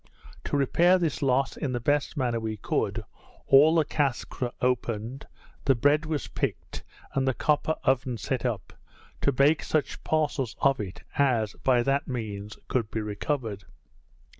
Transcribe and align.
To 0.45 0.57
repair 0.57 0.97
this 0.97 1.21
loss 1.21 1.55
in 1.55 1.73
the 1.73 1.79
best 1.79 2.17
manner 2.17 2.39
we 2.39 2.57
could, 2.57 3.03
all 3.45 3.75
the 3.75 3.85
casks 3.85 4.41
were 4.41 4.51
opened; 4.59 5.27
the 5.65 5.75
bread 5.75 6.07
was 6.07 6.27
picked, 6.27 6.83
and 7.13 7.27
the 7.27 7.35
copper 7.35 7.75
oven 7.83 8.17
set 8.17 8.43
up, 8.43 8.73
to 9.21 9.31
bake 9.31 9.61
such 9.61 10.03
parcels 10.03 10.55
of 10.59 10.79
it, 10.79 11.03
as, 11.19 11.53
by 11.53 11.83
that 11.83 12.07
means, 12.07 12.57
could 12.67 12.89
be 12.89 13.01
recovered. 13.01 13.65